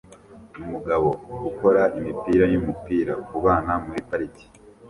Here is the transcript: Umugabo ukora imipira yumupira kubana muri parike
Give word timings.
Umugabo 0.63 1.07
ukora 1.49 1.83
imipira 1.97 2.45
yumupira 2.53 3.13
kubana 3.27 3.73
muri 3.85 3.99
parike 4.09 4.45